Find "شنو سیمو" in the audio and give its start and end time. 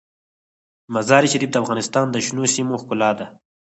2.25-2.75